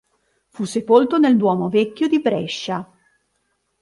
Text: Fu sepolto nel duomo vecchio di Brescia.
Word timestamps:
Fu 0.47 0.65
sepolto 0.65 1.19
nel 1.19 1.37
duomo 1.37 1.69
vecchio 1.69 2.07
di 2.07 2.19
Brescia. 2.19 2.91